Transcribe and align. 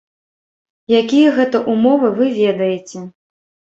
Якія 1.01 1.29
гэта 1.37 1.57
ўмовы, 1.73 2.07
вы 2.21 2.25
ведаеце. 2.41 2.97